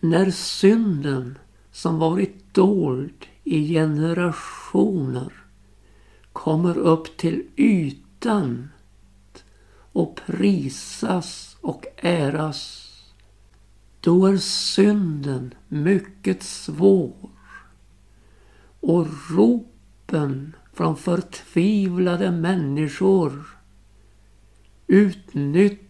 När 0.00 0.30
synden 0.30 1.38
som 1.72 1.98
varit 1.98 2.54
dold 2.54 3.26
i 3.44 3.68
generationer 3.68 5.32
kommer 6.32 6.78
upp 6.78 7.16
till 7.16 7.46
ytan 7.56 8.68
och 9.92 10.20
prisas 10.26 11.56
och 11.60 11.86
äras 11.96 12.82
då 14.00 14.26
är 14.26 14.36
synden 14.36 15.54
mycket 15.68 16.42
svår 16.42 17.30
och 18.80 19.06
ropen 19.30 20.56
från 20.72 20.96
förtvivlade 20.96 22.30
människor 22.30 23.46
utnyttjade, 24.86 25.85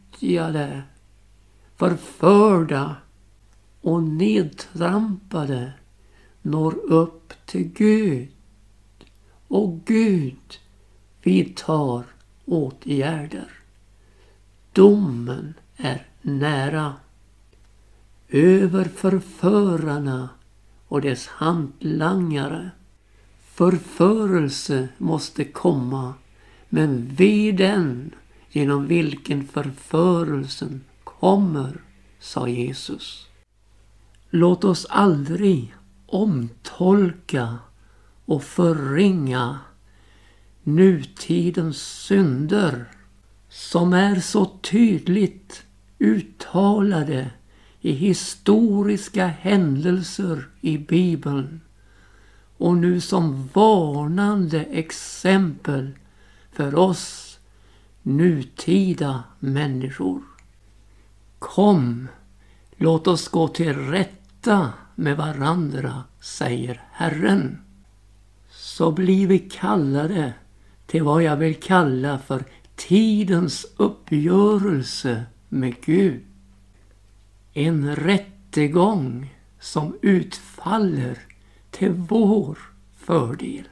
förförda 1.76 2.96
och 3.80 4.02
nedtrampade 4.02 5.72
når 6.42 6.74
upp 6.74 7.32
till 7.46 7.68
Gud. 7.68 8.28
Och 9.48 9.80
Gud 9.84 10.58
vidtar 11.22 12.04
åtgärder. 12.44 13.50
Domen 14.72 15.54
är 15.76 16.06
nära 16.22 16.94
över 18.28 18.84
förförarna 18.84 20.28
och 20.88 21.00
dess 21.00 21.26
hantlangare. 21.26 22.70
Förförelse 23.40 24.88
måste 24.98 25.44
komma, 25.44 26.14
men 26.68 27.08
ve 27.14 27.52
den 27.52 28.14
genom 28.56 28.86
vilken 28.86 29.46
förförelsen 29.46 30.84
kommer, 31.04 31.80
sa 32.20 32.48
Jesus. 32.48 33.26
Låt 34.30 34.64
oss 34.64 34.86
aldrig 34.90 35.74
omtolka 36.06 37.58
och 38.24 38.42
förringa 38.42 39.58
nutidens 40.62 41.82
synder 41.82 42.84
som 43.48 43.92
är 43.92 44.20
så 44.20 44.44
tydligt 44.44 45.62
uttalade 45.98 47.30
i 47.80 47.92
historiska 47.92 49.26
händelser 49.26 50.48
i 50.60 50.78
Bibeln 50.78 51.60
och 52.56 52.76
nu 52.76 53.00
som 53.00 53.48
varnande 53.52 54.64
exempel 54.64 55.90
för 56.52 56.74
oss 56.74 57.25
nutida 58.06 59.24
människor. 59.38 60.22
Kom, 61.38 62.08
låt 62.76 63.06
oss 63.06 63.28
gå 63.28 63.48
till 63.48 63.74
rätta 63.74 64.72
med 64.94 65.16
varandra, 65.16 66.04
säger 66.20 66.82
Herren. 66.92 67.58
Så 68.50 68.92
blir 68.92 69.26
vi 69.26 69.38
kallade 69.38 70.32
till 70.86 71.02
vad 71.02 71.22
jag 71.22 71.36
vill 71.36 71.54
kalla 71.54 72.18
för 72.18 72.44
tidens 72.76 73.66
uppgörelse 73.76 75.24
med 75.48 75.74
Gud. 75.84 76.24
En 77.52 77.96
rättegång 77.96 79.34
som 79.60 79.98
utfaller 80.02 81.18
till 81.70 81.92
vår 81.92 82.58
fördel. 82.96 83.68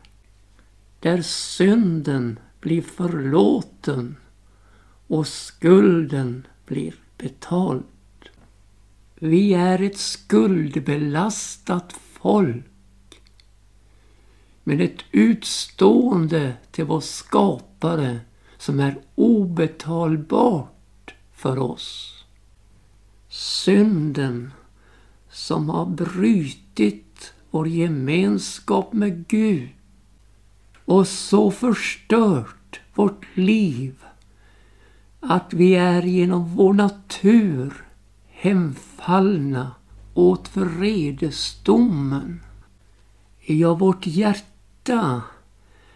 Där 1.01 1.23
synden 1.23 2.39
blir 2.61 2.83
förlåten 2.83 4.17
och 5.15 5.27
skulden 5.27 6.47
blir 6.67 6.95
betald. 7.19 7.85
Vi 9.15 9.55
är 9.55 9.83
ett 9.83 9.99
skuldbelastat 9.99 11.93
folk 11.93 12.65
med 14.65 14.81
ett 14.81 15.05
utstående 15.11 16.57
till 16.71 16.85
vår 16.85 17.01
skapare 17.01 18.21
som 18.59 18.81
är 18.81 18.99
obetalbart 19.15 21.15
för 21.33 21.59
oss. 21.59 22.25
Synden 23.29 24.53
som 25.31 25.71
har 25.71 25.87
brutit 25.87 27.35
vår 27.51 27.69
gemenskap 27.69 28.93
med 28.93 29.29
Gud 29.29 29.69
och 30.85 31.09
så 31.09 31.51
förstört 31.51 32.81
vårt 32.95 33.27
liv 33.35 33.95
att 35.29 35.53
vi 35.53 35.75
är 35.75 36.03
genom 36.03 36.55
vår 36.55 36.75
natur 36.75 37.85
hemfallna 38.27 39.71
åt 40.15 40.57
vredesdomen. 40.57 42.41
Ja, 43.41 43.75
vårt 43.75 44.07
hjärta 44.07 45.23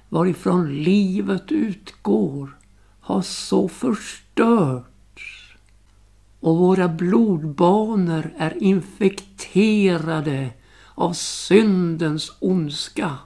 varifrån 0.08 0.82
livet 0.82 1.52
utgår 1.52 2.58
har 3.00 3.22
så 3.22 3.68
förstörts 3.68 5.56
och 6.40 6.56
våra 6.58 6.88
blodbanor 6.88 8.32
är 8.38 8.62
infekterade 8.62 10.50
av 10.94 11.12
syndens 11.12 12.32
ondska. 12.40 13.18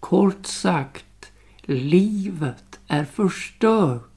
Kort 0.00 0.46
sagt, 0.46 1.32
livet 1.62 2.80
är 2.86 3.04
förstört 3.04 4.11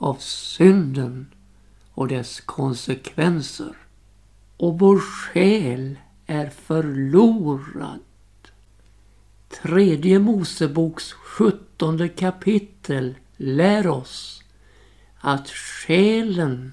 av 0.00 0.14
synden 0.20 1.26
och 1.92 2.08
dess 2.08 2.40
konsekvenser. 2.40 3.76
Och 4.56 4.78
vår 4.78 4.98
själ 4.98 5.98
är 6.26 6.50
förlorad. 6.50 8.00
Tredje 9.48 10.18
Moseboks 10.18 11.12
sjuttonde 11.12 12.08
kapitel 12.08 13.14
lär 13.36 13.86
oss 13.86 14.42
att 15.18 15.48
själen, 15.48 16.72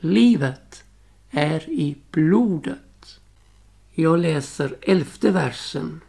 livet, 0.00 0.84
är 1.30 1.70
i 1.70 1.96
blodet. 2.10 3.20
Jag 3.92 4.18
läser 4.18 4.76
elfte 4.82 5.30
versen. 5.30 6.00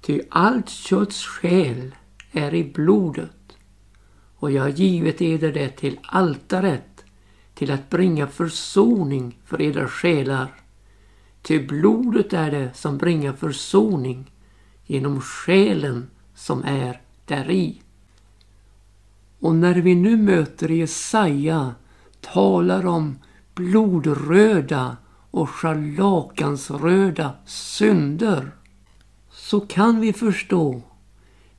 Ty 0.00 0.20
allt 0.30 0.68
kötts 0.68 1.24
själ 1.24 1.94
är 2.32 2.54
i 2.54 2.64
blodet 2.64 3.41
och 4.42 4.50
jag 4.50 4.62
har 4.62 4.68
givit 4.68 5.22
eder 5.22 5.52
det 5.52 5.68
till 5.68 5.98
altaret 6.02 7.04
till 7.54 7.70
att 7.70 7.90
bringa 7.90 8.26
försoning 8.26 9.38
för 9.44 9.62
edra 9.62 9.88
själar. 9.88 10.54
Ty 11.42 11.66
blodet 11.66 12.32
är 12.32 12.50
det 12.50 12.70
som 12.74 12.98
bringar 12.98 13.32
försoning 13.32 14.32
genom 14.86 15.20
själen 15.20 16.10
som 16.34 16.64
är 16.64 17.00
däri. 17.24 17.82
Och 19.40 19.54
när 19.54 19.74
vi 19.74 19.94
nu 19.94 20.16
möter 20.16 20.68
Jesaja 20.68 21.74
talar 22.20 22.86
om 22.86 23.18
blodröda 23.54 24.96
och 25.30 25.50
scharlakansröda 25.50 27.32
synder 27.46 28.50
så 29.30 29.60
kan 29.60 30.00
vi 30.00 30.12
förstå 30.12 30.82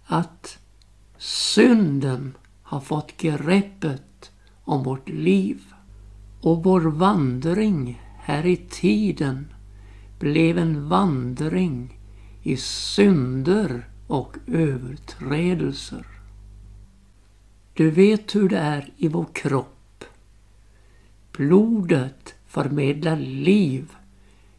att 0.06 0.58
synden 1.18 2.34
har 2.74 2.80
fått 2.80 3.18
greppet 3.18 4.32
om 4.64 4.84
vårt 4.84 5.10
liv 5.10 5.62
och 6.42 6.64
vår 6.64 6.82
vandring 6.82 8.02
här 8.18 8.46
i 8.46 8.58
tiden 8.58 9.54
blev 10.20 10.58
en 10.58 10.90
vandring 10.90 12.00
i 12.44 12.58
synder 12.58 13.90
och 14.08 14.38
överträdelser. 14.48 16.06
Du 17.74 17.92
vet 17.92 18.36
hur 18.36 18.50
det 18.50 18.58
är 18.58 18.90
i 18.98 19.08
vår 19.08 19.26
kropp. 19.34 20.04
Blodet 21.32 22.36
förmedlar 22.48 23.18
liv 23.18 23.96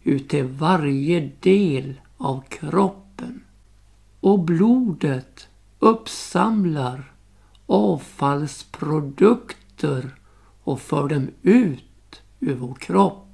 ut 0.02 0.28
till 0.28 0.44
varje 0.44 1.30
del 1.40 2.00
av 2.16 2.40
kroppen. 2.48 3.44
Och 4.20 4.38
blodet 4.38 5.48
uppsamlar 5.78 7.13
avfallsprodukter 7.66 10.14
och 10.64 10.80
för 10.80 11.08
dem 11.08 11.30
ut 11.42 12.22
ur 12.40 12.54
vår 12.54 12.74
kropp. 12.74 13.26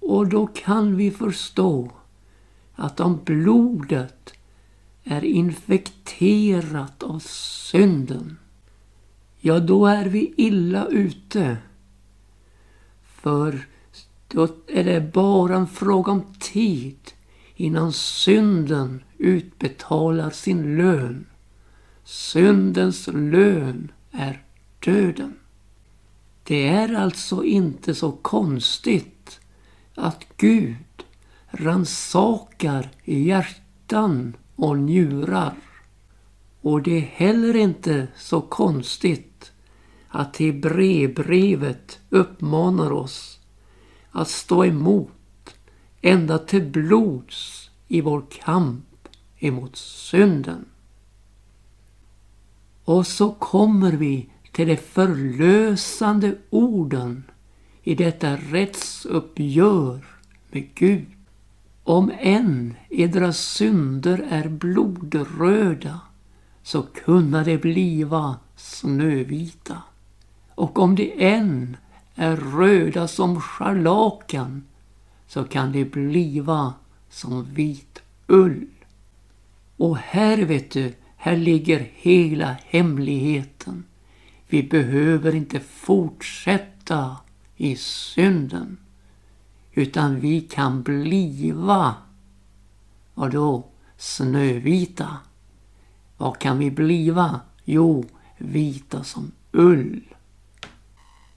Och 0.00 0.28
då 0.28 0.46
kan 0.46 0.96
vi 0.96 1.10
förstå 1.10 1.90
att 2.74 3.00
om 3.00 3.20
blodet 3.24 4.34
är 5.04 5.24
infekterat 5.24 7.02
av 7.02 7.18
synden, 7.70 8.38
ja 9.40 9.60
då 9.60 9.86
är 9.86 10.04
vi 10.04 10.34
illa 10.36 10.86
ute. 10.86 11.56
För 13.04 13.66
då 14.28 14.48
är 14.66 14.84
det 14.84 15.12
bara 15.12 15.56
en 15.56 15.66
fråga 15.66 16.12
om 16.12 16.22
tid 16.40 17.12
innan 17.56 17.92
synden 17.92 19.02
utbetalar 19.18 20.30
sin 20.30 20.76
lön. 20.76 21.26
Syndens 22.04 23.06
lön 23.06 23.92
är 24.10 24.42
döden. 24.84 25.38
Det 26.42 26.68
är 26.68 26.94
alltså 26.94 27.44
inte 27.44 27.94
så 27.94 28.12
konstigt 28.12 29.40
att 29.94 30.26
Gud 30.36 31.04
ransakar 31.46 32.90
hjärtan 33.04 34.36
och 34.56 34.78
njurar. 34.78 35.54
Och 36.60 36.82
det 36.82 36.96
är 36.96 37.00
heller 37.00 37.56
inte 37.56 38.08
så 38.16 38.40
konstigt 38.40 39.52
att 40.08 40.36
Hebreerbrevet 40.36 41.98
uppmanar 42.10 42.92
oss 42.92 43.38
att 44.10 44.28
stå 44.28 44.64
emot 44.64 45.54
ända 46.00 46.38
till 46.38 46.64
blods 46.64 47.70
i 47.88 48.00
vår 48.00 48.24
kamp 48.30 49.08
emot 49.38 49.76
synden. 49.76 50.64
Och 52.84 53.06
så 53.06 53.30
kommer 53.30 53.92
vi 53.92 54.28
till 54.52 54.68
de 54.68 54.76
förlösande 54.76 56.34
orden 56.50 57.24
i 57.82 57.94
detta 57.94 58.36
rättsuppgör 58.36 60.04
med 60.50 60.74
Gud. 60.74 61.06
Om 61.82 62.12
än 62.18 62.74
edra 62.90 63.32
synder 63.32 64.26
är 64.30 64.48
blodröda 64.48 66.00
så 66.62 66.82
kunna 66.82 67.44
de 67.44 67.58
bliva 67.58 68.36
snövita. 68.56 69.82
Och 70.54 70.78
om 70.78 70.94
de 70.94 71.14
än 71.18 71.76
är 72.14 72.36
röda 72.36 73.08
som 73.08 73.40
scharlakan 73.40 74.64
så 75.26 75.44
kan 75.44 75.72
de 75.72 75.84
bliva 75.84 76.74
som 77.10 77.44
vit 77.44 78.02
ull. 78.26 78.66
Och 79.76 79.96
här 79.98 80.36
vet 80.36 80.70
du, 80.70 80.94
här 81.24 81.36
ligger 81.36 81.90
hela 81.94 82.56
hemligheten. 82.66 83.84
Vi 84.48 84.62
behöver 84.62 85.34
inte 85.34 85.60
fortsätta 85.60 87.16
i 87.56 87.76
synden. 87.76 88.76
Utan 89.72 90.20
vi 90.20 90.40
kan 90.40 90.82
bliva, 90.82 91.94
och 93.14 93.30
då 93.30 93.66
snövita. 93.96 95.16
Vad 96.16 96.38
kan 96.38 96.58
vi 96.58 96.70
bliva? 96.70 97.40
Jo, 97.64 98.04
vita 98.38 99.04
som 99.04 99.32
ull. 99.52 100.00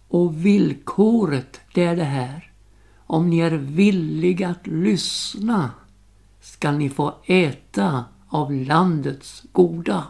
Och 0.08 0.46
villkoret 0.46 1.62
det 1.74 1.84
är 1.84 1.96
det 1.96 2.04
här. 2.04 2.52
Om 2.96 3.30
ni 3.30 3.40
är 3.40 3.52
villiga 3.52 4.50
att 4.50 4.68
lyssna 4.68 5.72
skall 6.42 6.78
ni 6.78 6.90
få 6.90 7.16
äta 7.26 8.06
av 8.28 8.54
landets 8.54 9.44
goda. 9.52 10.04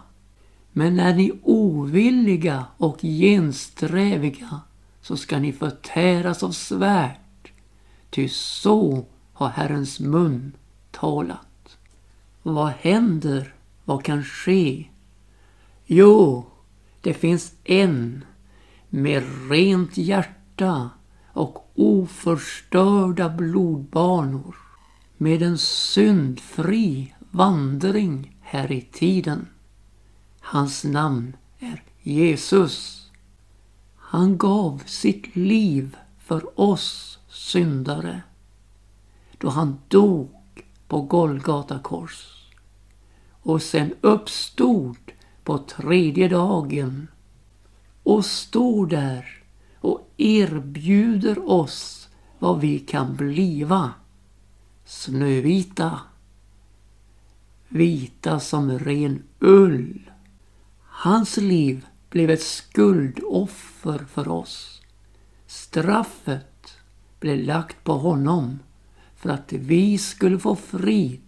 Men 0.72 1.00
är 1.00 1.16
ni 1.16 1.40
ovilliga 1.44 2.66
och 2.78 3.02
gensträviga 3.02 4.62
så 5.02 5.18
ska 5.18 5.40
ni 5.40 5.54
förtäras 5.54 6.44
av 6.44 6.52
svärd. 6.52 7.52
Ty 8.10 8.30
så 8.30 9.06
har 9.34 9.50
Herrens 9.50 10.00
mun 10.00 10.52
talat. 10.92 11.78
Vad 12.44 12.70
händer? 12.70 13.54
Vad 13.86 14.04
kan 14.04 14.24
ske? 14.24 14.88
Jo, 15.86 16.46
det 17.02 17.14
finns 17.14 17.54
en 17.64 18.26
med 18.90 19.24
rent 19.50 19.98
hjärta 19.98 20.90
och 21.34 21.72
oförstörda 21.76 23.30
blodbanor 23.30 24.56
med 25.18 25.42
en 25.42 25.58
syndfri 25.58 27.14
vandring 27.32 28.38
här 28.42 28.72
i 28.72 28.82
tiden. 28.82 29.48
Hans 30.40 30.84
namn 30.84 31.36
är 31.60 31.84
Jesus. 32.02 33.08
Han 33.96 34.38
gav 34.38 34.84
sitt 34.86 35.36
liv 35.36 35.98
för 36.20 36.60
oss 36.60 37.20
syndare 37.30 38.22
då 39.38 39.50
han 39.50 39.78
dog 39.88 40.30
på 40.88 41.02
Golgata 41.02 41.80
kors 41.80 42.48
och 43.30 43.62
sen 43.62 43.94
uppstod 44.02 44.98
på 45.44 45.58
tredje 45.58 46.28
dagen 46.28 47.08
och 48.04 48.26
står 48.26 48.88
där 48.88 49.44
och 49.80 50.12
erbjuder 50.18 51.50
oss 51.50 52.10
vad 52.40 52.60
vi 52.60 52.80
kan 52.80 53.16
bliva. 53.16 53.94
Snövita. 54.86 56.00
Vita 57.70 58.40
som 58.40 58.80
ren 58.80 59.24
ull. 59.40 60.12
Hans 60.82 61.38
liv 61.38 61.86
blev 62.10 62.30
ett 62.30 62.44
skuldoffer 62.44 64.06
för 64.10 64.28
oss. 64.28 64.82
Straffet 65.48 66.78
blev 67.20 67.40
lagt 67.40 67.84
på 67.84 67.94
honom 67.94 68.60
för 69.16 69.30
att 69.30 69.54
vi 69.54 69.98
skulle 69.98 70.40
få 70.40 70.56
frid. 70.56 71.22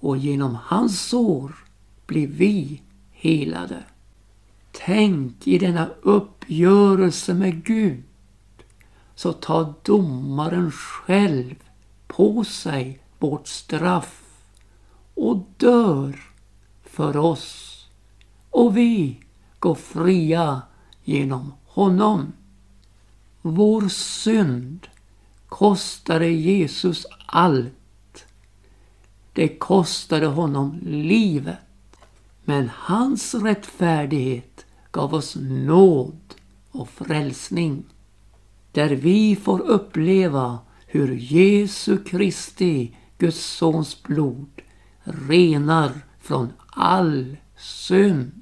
Och 0.00 0.16
genom 0.16 0.58
hans 0.62 1.00
sår 1.00 1.54
blir 2.06 2.26
vi 2.26 2.82
helade. 3.10 3.84
Tänk 4.72 5.46
i 5.46 5.58
denna 5.58 5.88
uppgörelse 6.02 7.34
med 7.34 7.64
Gud 7.64 8.02
så 9.14 9.32
tar 9.32 9.74
domaren 9.82 10.70
själv 10.70 11.54
på 12.06 12.44
sig 12.44 12.98
vårt 13.18 13.48
straff 13.48 14.21
och 15.14 15.36
dör 15.56 16.20
för 16.82 17.16
oss. 17.16 17.68
Och 18.50 18.76
vi 18.76 19.20
går 19.58 19.74
fria 19.74 20.62
genom 21.04 21.52
honom. 21.64 22.32
Vår 23.42 23.88
synd 23.88 24.86
kostade 25.48 26.28
Jesus 26.28 27.06
allt. 27.26 28.24
Det 29.32 29.48
kostade 29.48 30.26
honom 30.26 30.78
livet. 30.82 31.56
Men 32.44 32.70
hans 32.74 33.34
rättfärdighet 33.34 34.66
gav 34.90 35.14
oss 35.14 35.36
nåd 35.40 36.34
och 36.70 36.88
frälsning. 36.88 37.84
Där 38.72 38.88
vi 38.88 39.36
får 39.36 39.60
uppleva 39.60 40.58
hur 40.86 41.16
Jesu 41.16 41.98
Kristi, 42.04 42.96
Guds 43.18 43.44
sons 43.46 44.02
blod, 44.02 44.61
renar 45.04 45.92
från 46.20 46.52
all 46.70 47.36
synd. 47.56 48.41